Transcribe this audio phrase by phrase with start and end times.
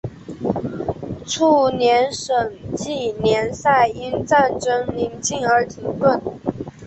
[1.27, 2.33] 翌年省
[2.75, 6.19] 际联赛因战争临近而停顿。